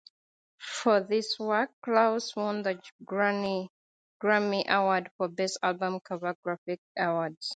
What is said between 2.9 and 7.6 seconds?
Grammy Award for Best Album Cover, Graphic Arts.